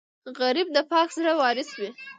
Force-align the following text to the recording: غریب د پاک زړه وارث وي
غریب 0.39 0.67
د 0.73 0.77
پاک 0.91 1.09
زړه 1.17 1.31
وارث 1.41 1.69
وي 1.79 1.89